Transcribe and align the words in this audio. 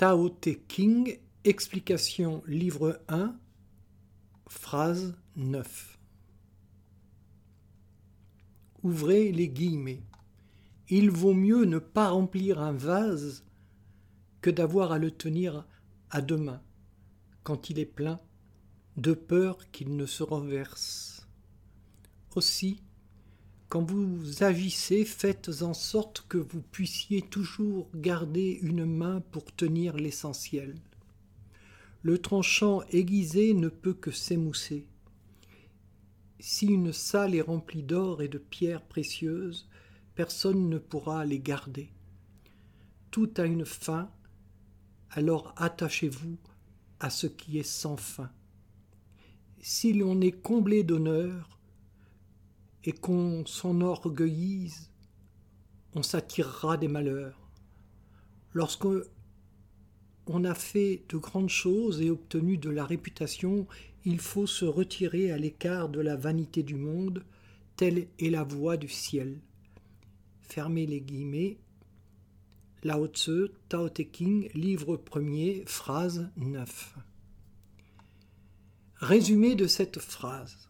Tao 0.00 0.30
Te 0.30 0.48
King, 0.48 1.18
explication 1.44 2.42
livre 2.46 3.02
1, 3.08 3.38
phrase 4.48 5.14
9. 5.36 5.98
Ouvrez 8.82 9.30
les 9.30 9.50
guillemets. 9.50 10.02
Il 10.88 11.10
vaut 11.10 11.34
mieux 11.34 11.66
ne 11.66 11.78
pas 11.78 12.08
remplir 12.08 12.62
un 12.62 12.72
vase 12.72 13.44
que 14.40 14.48
d'avoir 14.48 14.92
à 14.92 14.96
le 14.96 15.10
tenir 15.10 15.66
à 16.08 16.22
deux 16.22 16.38
mains 16.38 16.62
quand 17.42 17.68
il 17.68 17.78
est 17.78 17.84
plein, 17.84 18.18
de 18.96 19.12
peur 19.12 19.70
qu'il 19.70 19.96
ne 19.96 20.06
se 20.06 20.22
renverse. 20.22 21.28
Aussi, 22.34 22.82
quand 23.70 23.88
vous 23.88 24.42
agissez, 24.42 25.04
faites 25.04 25.62
en 25.62 25.74
sorte 25.74 26.26
que 26.28 26.38
vous 26.38 26.60
puissiez 26.60 27.22
toujours 27.22 27.88
garder 27.94 28.58
une 28.62 28.84
main 28.84 29.22
pour 29.30 29.44
tenir 29.44 29.96
l'essentiel. 29.96 30.74
Le 32.02 32.18
tranchant 32.18 32.82
aiguisé 32.90 33.54
ne 33.54 33.68
peut 33.68 33.94
que 33.94 34.10
s'émousser. 34.10 34.88
Si 36.40 36.66
une 36.66 36.92
salle 36.92 37.36
est 37.36 37.42
remplie 37.42 37.84
d'or 37.84 38.22
et 38.22 38.28
de 38.28 38.38
pierres 38.38 38.82
précieuses, 38.82 39.68
personne 40.16 40.68
ne 40.68 40.78
pourra 40.78 41.24
les 41.24 41.38
garder. 41.38 41.92
Tout 43.12 43.30
a 43.36 43.44
une 43.44 43.66
fin, 43.66 44.10
alors 45.10 45.54
attachez-vous 45.56 46.38
à 46.98 47.08
ce 47.08 47.28
qui 47.28 47.58
est 47.58 47.62
sans 47.62 47.96
fin. 47.96 48.32
Si 49.60 49.92
l'on 49.92 50.20
est 50.22 50.42
comblé 50.42 50.82
d'honneur, 50.82 51.59
et 52.84 52.92
qu'on 52.92 53.44
s'enorgueillise, 53.46 54.90
on 55.94 56.02
s'attirera 56.02 56.76
des 56.76 56.88
malheurs. 56.88 57.50
Lorsque 58.52 58.86
on 60.26 60.44
a 60.44 60.54
fait 60.54 61.02
de 61.08 61.16
grandes 61.16 61.50
choses 61.50 62.00
et 62.00 62.10
obtenu 62.10 62.56
de 62.56 62.70
la 62.70 62.84
réputation, 62.84 63.66
il 64.04 64.18
faut 64.18 64.46
se 64.46 64.64
retirer 64.64 65.30
à 65.30 65.38
l'écart 65.38 65.88
de 65.88 66.00
la 66.00 66.16
vanité 66.16 66.62
du 66.62 66.76
monde, 66.76 67.24
telle 67.76 68.06
est 68.18 68.30
la 68.30 68.44
voie 68.44 68.76
du 68.76 68.88
ciel. 68.88 69.40
Fermez 70.40 70.86
les 70.86 71.00
guillemets. 71.00 71.58
Lao 72.82 73.06
Tse, 73.08 73.50
Tao 73.68 73.90
Te 73.90 74.02
King, 74.02 74.48
livre 74.54 74.96
premier, 74.96 75.64
phrase 75.66 76.30
9. 76.38 76.96
Résumé 78.96 79.54
de 79.54 79.66
cette 79.66 79.98
phrase 79.98 80.69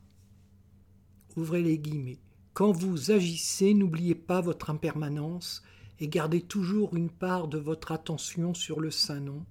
ouvrez 1.36 1.62
les 1.62 1.78
guillemets. 1.78 2.20
Quand 2.52 2.72
vous 2.72 3.10
agissez, 3.10 3.74
n'oubliez 3.74 4.14
pas 4.14 4.40
votre 4.40 4.70
impermanence 4.70 5.62
et 5.98 6.08
gardez 6.08 6.40
toujours 6.40 6.96
une 6.96 7.10
part 7.10 7.48
de 7.48 7.58
votre 7.58 7.92
attention 7.92 8.54
sur 8.54 8.80
le 8.80 8.90
Saint-Nom. 8.90 9.44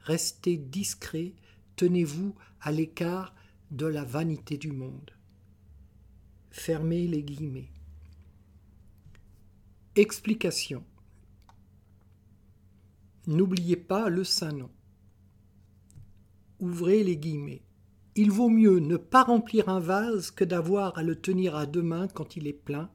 Restez 0.00 0.56
discret, 0.56 1.34
tenez-vous 1.76 2.34
à 2.60 2.72
l'écart 2.72 3.34
de 3.70 3.86
la 3.86 4.04
vanité 4.04 4.58
du 4.58 4.72
monde. 4.72 5.10
Fermez 6.50 7.06
les 7.06 7.22
guillemets. 7.22 7.70
Explication. 9.96 10.84
N'oubliez 13.26 13.76
pas 13.76 14.08
le 14.08 14.24
Saint-Nom. 14.24 14.70
Ouvrez 16.58 17.02
les 17.04 17.16
guillemets. 17.16 17.62
Il 18.14 18.30
vaut 18.30 18.50
mieux 18.50 18.78
ne 18.78 18.98
pas 18.98 19.24
remplir 19.24 19.68
un 19.70 19.80
vase 19.80 20.30
que 20.30 20.44
d'avoir 20.44 20.98
à 20.98 21.02
le 21.02 21.16
tenir 21.16 21.56
à 21.56 21.64
deux 21.64 21.82
mains 21.82 22.08
quand 22.08 22.36
il 22.36 22.46
est 22.46 22.52
plein, 22.52 22.90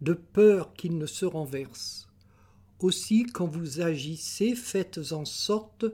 de 0.00 0.14
peur 0.14 0.72
qu'il 0.72 0.96
ne 0.96 1.06
se 1.06 1.26
renverse. 1.26 2.08
Aussi, 2.80 3.24
quand 3.24 3.46
vous 3.46 3.80
agissez, 3.80 4.54
faites 4.54 5.12
en 5.12 5.24
sorte 5.24 5.84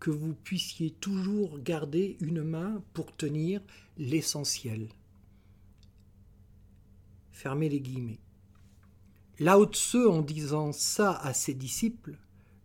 que 0.00 0.10
vous 0.10 0.34
puissiez 0.34 0.90
toujours 0.90 1.60
garder 1.60 2.16
une 2.20 2.42
main 2.42 2.82
pour 2.94 3.14
tenir 3.14 3.60
l'essentiel. 3.98 4.88
Fermez 7.30 7.68
les 7.68 7.80
guillemets. 7.80 8.18
Lao 9.38 9.66
Tse, 9.66 9.96
en 9.96 10.22
disant 10.22 10.72
ça 10.72 11.12
à 11.12 11.32
ses 11.32 11.54
disciples, 11.54 12.18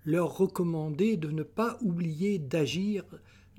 leur 0.06 0.38
recommandait 0.38 1.18
de 1.18 1.30
ne 1.30 1.44
pas 1.44 1.78
oublier 1.82 2.40
d'agir 2.40 3.04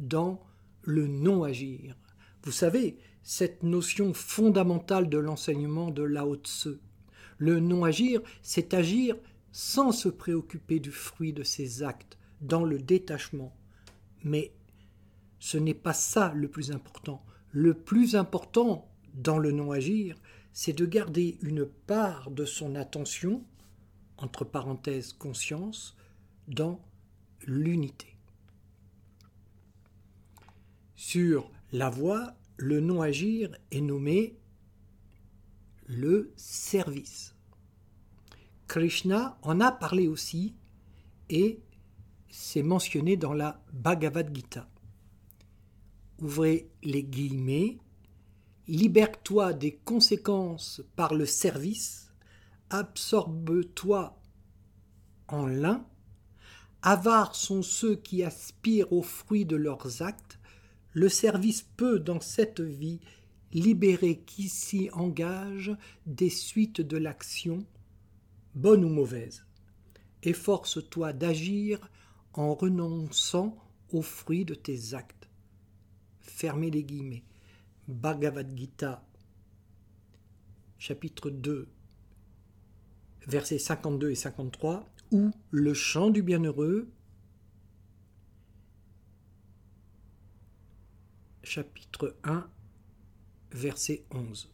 dans 0.00 0.40
le 0.86 1.06
non-agir. 1.06 1.96
Vous 2.42 2.52
savez, 2.52 2.96
cette 3.22 3.62
notion 3.62 4.14
fondamentale 4.14 5.08
de 5.08 5.18
l'enseignement 5.18 5.90
de 5.90 6.02
Lao 6.02 6.36
Tse. 6.36 6.78
Le 7.38 7.60
non-agir, 7.60 8.22
c'est 8.40 8.72
agir 8.72 9.16
sans 9.52 9.90
se 9.90 10.08
préoccuper 10.08 10.78
du 10.80 10.92
fruit 10.92 11.32
de 11.32 11.42
ses 11.42 11.82
actes, 11.82 12.18
dans 12.40 12.64
le 12.64 12.78
détachement. 12.78 13.56
Mais 14.22 14.52
ce 15.38 15.58
n'est 15.58 15.74
pas 15.74 15.92
ça 15.92 16.32
le 16.34 16.48
plus 16.48 16.70
important. 16.70 17.24
Le 17.50 17.74
plus 17.74 18.16
important 18.16 18.88
dans 19.14 19.38
le 19.38 19.50
non-agir, 19.52 20.16
c'est 20.52 20.72
de 20.72 20.86
garder 20.86 21.38
une 21.42 21.66
part 21.66 22.30
de 22.30 22.44
son 22.44 22.76
attention, 22.76 23.44
entre 24.18 24.44
parenthèses 24.44 25.12
conscience, 25.12 25.96
dans 26.48 26.80
l'unité. 27.46 28.15
Sur 31.16 31.50
la 31.72 31.88
voie, 31.88 32.34
le 32.58 32.78
non-agir 32.80 33.56
est 33.70 33.80
nommé 33.80 34.36
le 35.86 36.30
service. 36.36 37.34
Krishna 38.68 39.38
en 39.40 39.60
a 39.60 39.72
parlé 39.72 40.08
aussi 40.08 40.54
et 41.30 41.62
c'est 42.28 42.62
mentionné 42.62 43.16
dans 43.16 43.32
la 43.32 43.64
Bhagavad 43.72 44.30
Gita. 44.36 44.68
Ouvrez 46.20 46.68
les 46.82 47.02
guillemets. 47.02 47.78
Libère-toi 48.68 49.54
des 49.54 49.74
conséquences 49.74 50.82
par 50.96 51.14
le 51.14 51.24
service, 51.24 52.12
absorbe-toi 52.68 54.20
en 55.28 55.46
l'un. 55.46 55.86
Avares 56.82 57.34
sont 57.34 57.62
ceux 57.62 57.96
qui 57.96 58.22
aspirent 58.22 58.92
aux 58.92 59.00
fruits 59.00 59.46
de 59.46 59.56
leurs 59.56 60.02
actes, 60.02 60.38
le 60.96 61.10
service 61.10 61.60
peut, 61.60 62.00
dans 62.00 62.20
cette 62.20 62.62
vie, 62.62 63.00
libérer 63.52 64.18
qui 64.20 64.48
s'y 64.48 64.88
engage 64.94 65.76
des 66.06 66.30
suites 66.30 66.80
de 66.80 66.96
l'action, 66.96 67.66
bonne 68.54 68.82
ou 68.82 68.88
mauvaise. 68.88 69.44
Efforce-toi 70.22 71.12
d'agir 71.12 71.90
en 72.32 72.54
renonçant 72.54 73.58
aux 73.92 74.00
fruits 74.00 74.46
de 74.46 74.54
tes 74.54 74.94
actes. 74.94 75.28
Fermez 76.22 76.70
les 76.70 76.82
guillemets. 76.82 77.24
Bhagavad 77.88 78.56
Gita, 78.56 79.06
chapitre 80.78 81.28
2, 81.28 81.68
versets 83.26 83.58
52 83.58 84.12
et 84.12 84.14
53, 84.14 84.88
ou 85.12 85.30
le 85.50 85.74
chant 85.74 86.08
du 86.08 86.22
bienheureux, 86.22 86.88
chapitre 91.46 92.16
1, 92.24 92.44
verset 93.52 94.04
11. 94.10 94.50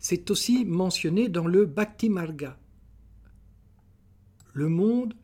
C'est 0.00 0.30
aussi 0.32 0.64
mentionné 0.64 1.28
dans 1.28 1.46
le 1.46 1.64
Bhakti 1.64 2.10
Marga. 2.10 2.58
Le 4.52 4.68
monde 4.68 5.14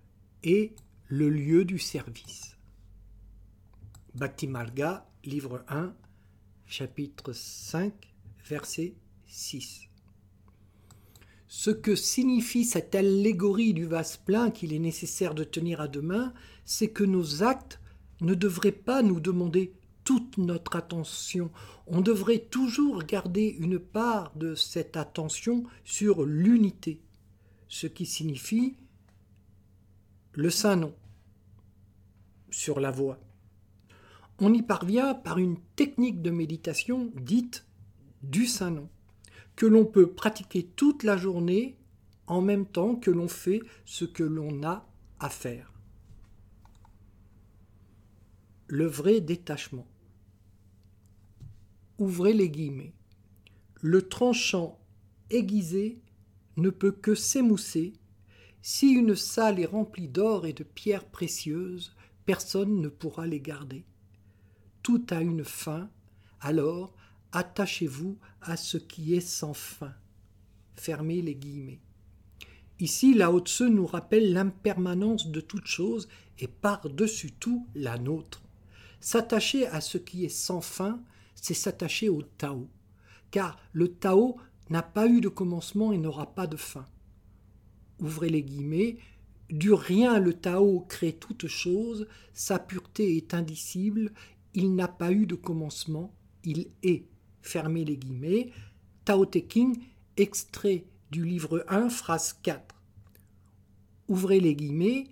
est 0.44 0.76
le 1.08 1.30
lieu 1.30 1.64
du 1.64 1.80
service. 1.80 2.56
Bhakti 4.14 4.46
Marga, 4.46 5.04
livre 5.24 5.64
1, 5.68 5.92
chapitre 6.64 7.32
5, 7.32 7.92
verset 8.48 8.94
6. 9.26 9.88
Ce 11.48 11.70
que 11.70 11.96
signifie 11.96 12.64
cette 12.64 12.94
allégorie 12.94 13.74
du 13.74 13.84
vase 13.84 14.16
plein 14.16 14.52
qu'il 14.52 14.72
est 14.72 14.78
nécessaire 14.78 15.34
de 15.34 15.44
tenir 15.44 15.80
à 15.80 15.88
deux 15.88 16.02
mains, 16.02 16.32
c'est 16.64 16.90
que 16.90 17.04
nos 17.04 17.42
actes 17.42 17.80
ne 18.20 18.34
devraient 18.34 18.70
pas 18.70 19.02
nous 19.02 19.18
demander 19.18 19.72
toute 20.08 20.38
notre 20.38 20.76
attention. 20.76 21.50
On 21.86 22.00
devrait 22.00 22.38
toujours 22.38 23.02
garder 23.02 23.54
une 23.60 23.78
part 23.78 24.34
de 24.36 24.54
cette 24.54 24.96
attention 24.96 25.64
sur 25.84 26.24
l'unité, 26.24 27.02
ce 27.68 27.86
qui 27.86 28.06
signifie 28.06 28.78
le 30.32 30.48
saint 30.48 30.76
nom 30.76 30.94
sur 32.50 32.80
la 32.80 32.90
voie. 32.90 33.20
On 34.38 34.54
y 34.54 34.62
parvient 34.62 35.12
par 35.12 35.36
une 35.36 35.58
technique 35.76 36.22
de 36.22 36.30
méditation 36.30 37.12
dite 37.14 37.66
du 38.22 38.46
saint 38.46 38.70
nom, 38.70 38.88
que 39.56 39.66
l'on 39.66 39.84
peut 39.84 40.10
pratiquer 40.10 40.64
toute 40.74 41.02
la 41.02 41.18
journée 41.18 41.76
en 42.26 42.40
même 42.40 42.64
temps 42.64 42.96
que 42.96 43.10
l'on 43.10 43.28
fait 43.28 43.60
ce 43.84 44.06
que 44.06 44.24
l'on 44.24 44.62
a 44.62 44.88
à 45.20 45.28
faire. 45.28 45.70
Le 48.68 48.86
vrai 48.86 49.20
détachement 49.20 49.86
ouvrez 51.98 52.32
les 52.32 52.50
guillemets. 52.50 52.94
Le 53.80 54.08
tranchant 54.08 54.78
aiguisé 55.30 56.00
ne 56.56 56.70
peut 56.70 56.92
que 56.92 57.14
s'émousser 57.14 57.92
si 58.62 58.90
une 58.90 59.14
salle 59.14 59.60
est 59.60 59.66
remplie 59.66 60.08
d'or 60.08 60.44
et 60.46 60.52
de 60.52 60.64
pierres 60.64 61.06
précieuses, 61.06 61.94
personne 62.26 62.80
ne 62.80 62.88
pourra 62.88 63.26
les 63.26 63.40
garder. 63.40 63.84
Tout 64.82 65.06
a 65.10 65.20
une 65.20 65.44
fin, 65.44 65.88
alors 66.40 66.94
attachez-vous 67.32 68.18
à 68.42 68.56
ce 68.56 68.76
qui 68.76 69.14
est 69.14 69.26
sans 69.26 69.54
fin. 69.54 69.94
Fermez 70.74 71.22
les 71.22 71.34
guillemets. 71.34 71.80
Ici, 72.80 73.14
Lao 73.14 73.40
Tse 73.40 73.62
nous 73.62 73.86
rappelle 73.86 74.32
l'impermanence 74.32 75.28
de 75.28 75.40
toute 75.40 75.66
chose 75.66 76.08
et 76.38 76.46
par-dessus 76.46 77.32
tout 77.32 77.66
la 77.74 77.98
nôtre. 77.98 78.42
S'attacher 79.00 79.66
à 79.68 79.80
ce 79.80 79.98
qui 79.98 80.24
est 80.24 80.28
sans 80.28 80.60
fin, 80.60 81.00
c'est 81.40 81.54
s'attacher 81.54 82.08
au 82.08 82.22
Tao, 82.22 82.68
car 83.30 83.58
le 83.72 83.88
Tao 83.88 84.36
n'a 84.70 84.82
pas 84.82 85.06
eu 85.06 85.20
de 85.20 85.28
commencement 85.28 85.92
et 85.92 85.98
n'aura 85.98 86.34
pas 86.34 86.46
de 86.46 86.56
fin. 86.56 86.84
Ouvrez 88.00 88.28
les 88.28 88.42
guillemets, 88.42 88.98
du 89.50 89.72
rien 89.72 90.18
le 90.18 90.34
Tao 90.34 90.80
crée 90.88 91.14
toute 91.14 91.46
chose, 91.46 92.06
sa 92.32 92.58
pureté 92.58 93.16
est 93.16 93.34
indicible, 93.34 94.12
il 94.54 94.74
n'a 94.74 94.88
pas 94.88 95.12
eu 95.12 95.26
de 95.26 95.34
commencement, 95.34 96.14
il 96.44 96.68
est. 96.82 97.04
Fermez 97.42 97.84
les 97.84 97.96
guillemets. 97.96 98.50
Tao 99.04 99.24
Te 99.24 99.38
King, 99.38 99.78
extrait 100.16 100.84
du 101.10 101.24
livre 101.24 101.64
1, 101.68 101.88
phrase 101.88 102.34
4. 102.42 102.74
Ouvrez 104.08 104.40
les 104.40 104.54
guillemets, 104.54 105.06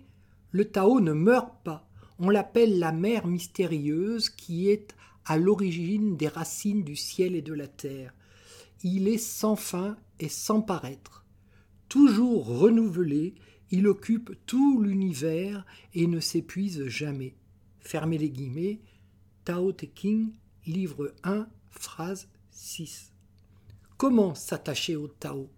le 0.51 0.65
Tao 0.65 0.99
ne 0.99 1.13
meurt 1.13 1.63
pas. 1.63 1.89
On 2.19 2.29
l'appelle 2.29 2.79
la 2.79 2.91
mère 2.91 3.27
mystérieuse 3.27 4.29
qui 4.29 4.69
est 4.69 4.95
à 5.27 5.37
l'origine 5.37 6.15
des 6.15 6.29
racines 6.29 6.83
du 6.83 6.95
ciel 6.95 7.35
et 7.35 7.41
de 7.41 7.53
la 7.53 7.67
terre. 7.67 8.13
Il 8.83 9.07
est 9.09 9.17
sans 9.17 9.57
fin 9.57 9.97
et 10.19 10.29
sans 10.29 10.61
paraître. 10.61 11.25
Toujours 11.89 12.45
renouvelé, 12.45 13.35
il 13.69 13.87
occupe 13.87 14.31
tout 14.45 14.81
l'univers 14.81 15.65
et 15.93 16.07
ne 16.07 16.21
s'épuise 16.21 16.87
jamais. 16.87 17.35
Fermez 17.79 18.17
les 18.17 18.29
guillemets. 18.29 18.79
Tao 19.43 19.73
Te 19.73 19.85
King, 19.85 20.31
livre 20.65 21.13
1, 21.23 21.47
phrase 21.71 22.29
6. 22.51 23.11
Comment 23.97 24.33
s'attacher 24.33 24.95
au 24.95 25.07
Tao? 25.07 25.49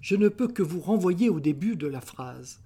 Je 0.00 0.16
ne 0.16 0.28
peux 0.28 0.48
que 0.48 0.62
vous 0.62 0.80
renvoyer 0.80 1.28
au 1.28 1.40
début 1.40 1.76
de 1.76 1.86
la 1.86 2.00
phrase. 2.00 2.60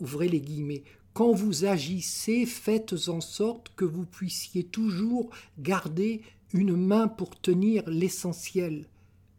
Ouvrez 0.00 0.28
les 0.28 0.40
guillemets. 0.40 0.84
Quand 1.12 1.32
vous 1.32 1.64
agissez, 1.64 2.46
faites 2.46 3.08
en 3.08 3.20
sorte 3.20 3.72
que 3.76 3.84
vous 3.84 4.06
puissiez 4.06 4.64
toujours 4.64 5.30
garder 5.58 6.22
une 6.52 6.76
main 6.76 7.08
pour 7.08 7.40
tenir 7.40 7.88
l'essentiel. 7.88 8.86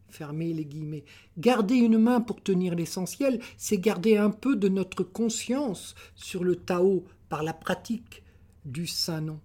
Fermez 0.09 0.53
les 0.53 0.65
guillemets. 0.65 1.05
Garder 1.37 1.75
une 1.75 1.97
main 1.97 2.19
pour 2.19 2.43
tenir 2.43 2.75
l'essentiel, 2.75 3.39
c'est 3.57 3.77
garder 3.77 4.17
un 4.17 4.29
peu 4.29 4.55
de 4.55 4.67
notre 4.67 5.03
conscience 5.03 5.95
sur 6.15 6.43
le 6.43 6.55
Tao 6.55 7.05
par 7.29 7.43
la 7.43 7.53
pratique 7.53 8.23
du 8.65 8.87
Saint 8.87 9.21
Nom. 9.21 9.39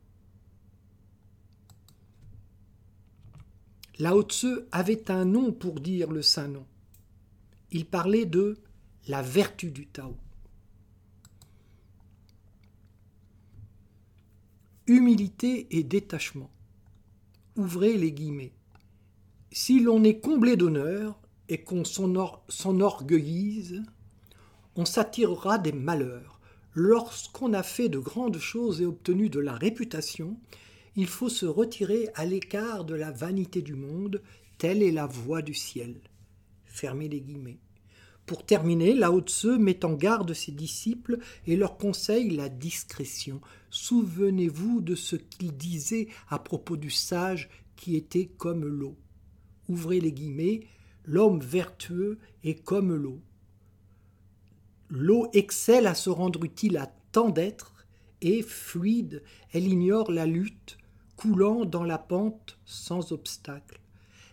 Lao 3.99 4.23
Tse 4.23 4.67
avait 4.73 5.11
un 5.11 5.25
nom 5.25 5.53
pour 5.53 5.81
dire 5.81 6.11
le 6.11 6.21
saint 6.21 6.49
nom. 6.49 6.67
Il 7.71 7.87
parlait 7.87 8.27
de 8.27 8.59
la 9.09 9.23
vertu 9.23 9.71
du 9.71 9.87
Tao. 9.87 10.15
Humilité 14.89 15.67
et 15.77 15.83
détachement. 15.83 16.49
Ouvrez 17.57 17.97
les 17.97 18.13
guillemets. 18.13 18.53
Si 19.51 19.81
l'on 19.81 20.05
est 20.05 20.21
comblé 20.21 20.57
d'honneur 20.57 21.21
et 21.49 21.65
qu'on 21.65 21.83
s'enorgueillise, 21.85 23.83
on 24.77 24.85
s'attirera 24.85 25.59
des 25.59 25.73
malheurs. 25.73 26.39
Lorsqu'on 26.73 27.53
a 27.53 27.65
fait 27.65 27.89
de 27.89 27.99
grandes 27.99 28.39
choses 28.39 28.81
et 28.81 28.87
obtenu 28.87 29.29
de 29.29 29.41
la 29.41 29.55
réputation, 29.55 30.39
il 30.95 31.09
faut 31.09 31.31
se 31.31 31.47
retirer 31.47 32.09
à 32.15 32.25
l'écart 32.25 32.85
de 32.85 32.95
la 32.95 33.11
vanité 33.11 33.63
du 33.63 33.75
monde, 33.75 34.23
telle 34.57 34.85
est 34.85 34.93
la 34.93 35.07
voie 35.07 35.43
du 35.43 35.55
ciel. 35.55 35.97
Fermez 36.65 37.09
les 37.09 37.23
guillemets. 37.23 37.59
Pour 38.27 38.45
terminer, 38.45 38.93
Lao 38.93 39.21
Tse 39.21 39.57
met 39.59 39.85
en 39.85 39.95
garde 39.95 40.33
ses 40.35 40.51
disciples 40.51 41.19
et 41.47 41.55
leur 41.55 41.79
conseille 41.79 42.31
la 42.31 42.49
discrétion. 42.49 43.41
Souvenez-vous 43.71 44.81
de 44.81 44.97
ce 44.97 45.15
qu'il 45.15 45.57
disait 45.57 46.09
à 46.29 46.41
propos 46.41 46.77
du 46.77 46.91
sage 46.91 47.49
qui 47.77 47.95
était 47.95 48.27
comme 48.27 48.65
l'eau. 48.65 48.97
Ouvrez 49.69 50.01
les 50.01 50.13
guillemets, 50.13 50.67
l'homme 51.05 51.41
vertueux 51.41 52.19
est 52.43 52.65
comme 52.65 52.95
l'eau. 52.95 53.21
L'eau 54.89 55.29
excelle 55.33 55.87
à 55.87 55.95
se 55.95 56.11
rendre 56.11 56.45
utile 56.45 56.79
à 56.79 56.93
tant 57.13 57.31
d'êtres 57.31 57.75
et, 58.23 58.43
fluide, 58.43 59.23
elle 59.53 59.69
ignore 59.69 60.11
la 60.11 60.27
lutte, 60.27 60.79
coulant 61.17 61.65
dans 61.65 61.85
la 61.85 61.99
pente 61.99 62.59
sans 62.65 63.13
obstacle. 63.13 63.81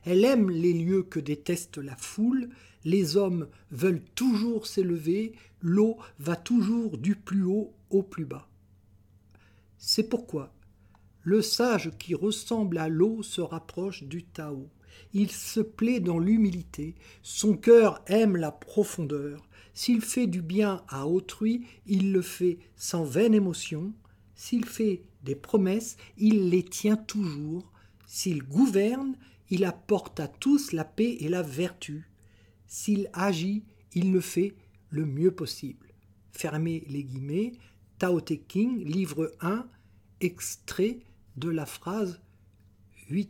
Elle 0.06 0.25
aime 0.25 0.50
les 0.50 0.74
lieux 0.74 1.04
que 1.04 1.19
déteste 1.19 1.78
la 1.78 1.96
foule, 1.96 2.50
les 2.85 3.18
hommes 3.18 3.47
veulent 3.71 4.03
toujours 4.15 4.68
s'élever, 4.68 5.33
l'eau 5.62 5.97
va 6.19 6.35
toujours 6.35 6.97
du 6.97 7.15
plus 7.15 7.44
haut 7.44 7.74
au 7.89 8.03
plus 8.03 8.25
bas. 8.25 8.47
C'est 9.77 10.09
pourquoi 10.09 10.53
le 11.25 11.41
sage 11.41 11.91
qui 11.97 12.15
ressemble 12.15 12.77
à 12.77 12.89
l'eau 12.89 13.24
se 13.24 13.39
rapproche 13.39 14.03
du 14.03 14.25
Tao. 14.25 14.68
Il 15.13 15.31
se 15.31 15.62
plaît 15.62 16.01
dans 16.01 16.19
l'humilité, 16.19 16.95
son 17.21 17.56
cœur 17.56 18.03
aime 18.07 18.35
la 18.35 18.51
profondeur. 18.51 19.47
S'il 19.74 20.01
fait 20.01 20.27
du 20.27 20.41
bien 20.41 20.83
à 20.89 21.07
autrui, 21.07 21.65
il 21.88 22.12
le 22.12 22.21
fait 22.21 22.59
sans 22.75 23.06
vaine 23.06 23.33
émotion. 23.33 23.94
S'il 24.36 24.65
fait 24.65 25.03
des 25.24 25.36
promesses, 25.36 25.95
il 26.18 26.50
les 26.50 26.63
tient 26.63 26.97
toujours. 26.97 27.71
S'il 28.06 28.44
gouverne, 28.44 29.15
il 29.50 29.63
apporte 29.63 30.19
à 30.19 30.27
tous 30.27 30.74
la 30.74 30.83
paix 30.83 31.15
et 31.21 31.29
la 31.29 31.41
vertu. 31.41 32.09
S'il 32.75 33.08
agit, 33.14 33.64
il 33.94 34.12
le 34.12 34.20
fait 34.20 34.56
le 34.89 35.06
mieux 35.06 35.30
possible. 35.30 35.94
Fermez 36.32 36.84
les 36.88 37.03
guillemets. 37.03 37.51
Tao 38.00 38.20
Te 38.20 38.34
King, 38.34 38.84
livre 38.84 39.32
1, 39.42 39.68
extrait 40.22 40.98
de 41.38 41.50
la 41.50 41.68
phrase 41.68 42.20
8. 43.12 43.30